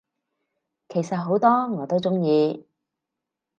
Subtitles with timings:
[0.89, 1.47] 其實好多
[1.77, 2.65] 我都鍾意